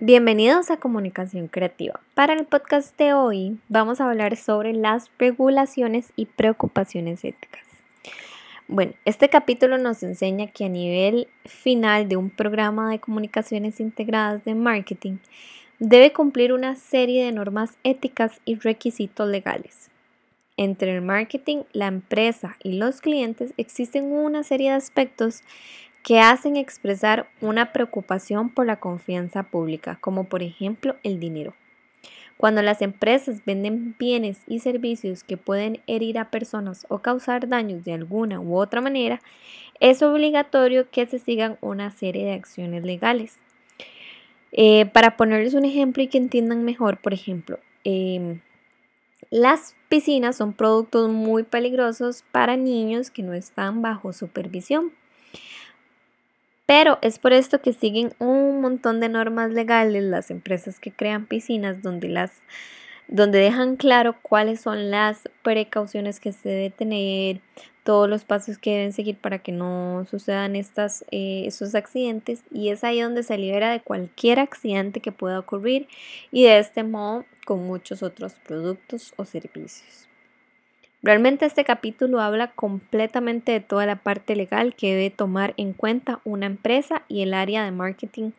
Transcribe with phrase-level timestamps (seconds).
[0.00, 1.98] Bienvenidos a Comunicación Creativa.
[2.14, 7.64] Para el podcast de hoy vamos a hablar sobre las regulaciones y preocupaciones éticas.
[8.68, 14.44] Bueno, este capítulo nos enseña que a nivel final de un programa de comunicaciones integradas
[14.44, 15.16] de marketing
[15.80, 19.90] debe cumplir una serie de normas éticas y requisitos legales.
[20.56, 25.42] Entre el marketing, la empresa y los clientes existen una serie de aspectos
[26.08, 31.52] que hacen expresar una preocupación por la confianza pública, como por ejemplo el dinero.
[32.38, 37.84] Cuando las empresas venden bienes y servicios que pueden herir a personas o causar daños
[37.84, 39.20] de alguna u otra manera,
[39.80, 43.36] es obligatorio que se sigan una serie de acciones legales.
[44.52, 48.40] Eh, para ponerles un ejemplo y que entiendan mejor, por ejemplo, em,
[49.28, 54.92] las piscinas son productos muy peligrosos para niños que no están bajo supervisión.
[56.68, 61.24] Pero es por esto que siguen un montón de normas legales las empresas que crean
[61.24, 62.42] piscinas donde las
[63.06, 67.40] donde dejan claro cuáles son las precauciones que se debe tener,
[67.84, 72.68] todos los pasos que deben seguir para que no sucedan estas, eh, estos accidentes y
[72.68, 75.88] es ahí donde se libera de cualquier accidente que pueda ocurrir
[76.30, 80.06] y de este modo con muchos otros productos o servicios.
[81.02, 86.20] Realmente este capítulo habla completamente de toda la parte legal que debe tomar en cuenta
[86.24, 88.32] una empresa y el área de marketing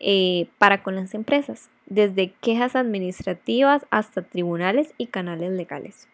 [0.00, 6.08] eh, para con las empresas, desde quejas administrativas hasta tribunales y canales legales.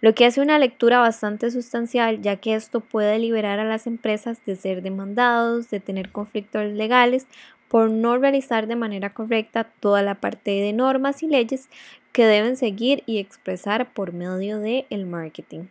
[0.00, 4.44] Lo que hace una lectura bastante sustancial, ya que esto puede liberar a las empresas
[4.44, 7.26] de ser demandados, de tener conflictos legales
[7.68, 11.68] por no realizar de manera correcta toda la parte de normas y leyes
[12.12, 15.64] que deben seguir y expresar por medio del el marketing.